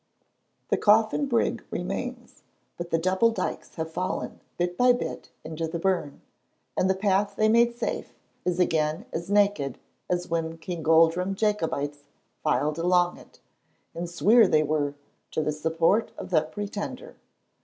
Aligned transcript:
The 0.69 0.77
Coffin 0.77 1.27
Brig 1.27 1.63
remains, 1.69 2.41
but 2.75 2.89
the 2.89 2.97
double 2.97 3.29
dykes 3.29 3.75
have 3.75 3.91
fallen 3.93 4.39
bit 4.57 4.75
by 4.75 4.93
bit 4.93 5.29
into 5.43 5.67
the 5.67 5.77
burn, 5.77 6.21
and 6.75 6.89
the 6.89 6.95
path 6.95 7.35
they 7.35 7.47
made 7.47 7.77
safe 7.77 8.15
is 8.43 8.59
again 8.59 9.05
as 9.13 9.29
naked 9.29 9.77
as 10.09 10.27
when 10.27 10.49
the 10.49 10.57
Kingoldrum 10.57 11.35
Jacobites 11.35 12.05
filed 12.41 12.79
along 12.79 13.19
it, 13.19 13.41
and 13.93 14.09
sweer 14.09 14.47
they 14.47 14.63
were, 14.63 14.95
to 15.29 15.43
the 15.43 15.51
support 15.51 16.11
of 16.17 16.31
the 16.31 16.41
Pretender. 16.41 17.15